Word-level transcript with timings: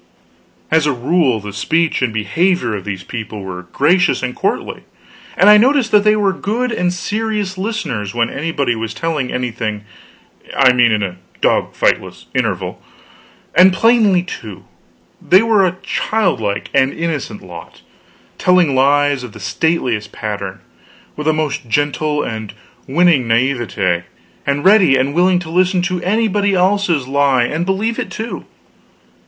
As 0.71 0.87
a 0.87 0.91
rule, 0.93 1.39
the 1.39 1.53
speech 1.53 2.01
and 2.01 2.11
behavior 2.11 2.73
of 2.75 2.85
these 2.85 3.03
people 3.03 3.41
were 3.43 3.61
gracious 3.71 4.23
and 4.23 4.35
courtly; 4.35 4.81
and 5.37 5.47
I 5.47 5.57
noticed 5.57 5.91
that 5.91 6.03
they 6.03 6.15
were 6.15 6.33
good 6.33 6.71
and 6.71 6.91
serious 6.91 7.55
listeners 7.55 8.11
when 8.11 8.27
anybody 8.27 8.75
was 8.75 8.95
telling 8.95 9.31
anything 9.31 9.83
I 10.57 10.73
mean 10.73 10.91
in 10.91 11.03
a 11.03 11.17
dog 11.39 11.75
fightless 11.75 12.25
interval. 12.33 12.81
And 13.53 13.71
plainly, 13.73 14.23
too, 14.23 14.63
they 15.21 15.43
were 15.43 15.63
a 15.67 15.77
childlike 15.83 16.71
and 16.73 16.91
innocent 16.91 17.43
lot; 17.43 17.83
telling 18.39 18.73
lies 18.73 19.21
of 19.21 19.33
the 19.33 19.39
stateliest 19.39 20.11
pattern 20.11 20.61
with 21.15 21.27
a 21.27 21.31
most 21.33 21.69
gentle 21.69 22.23
and 22.23 22.55
winning 22.87 23.27
naivety, 23.27 24.01
and 24.47 24.65
ready 24.65 24.97
and 24.97 25.13
willing 25.13 25.37
to 25.37 25.51
listen 25.51 25.83
to 25.83 26.01
anybody 26.01 26.55
else's 26.55 27.07
lie, 27.07 27.43
and 27.43 27.67
believe 27.67 27.99
it, 27.99 28.09
too. 28.09 28.45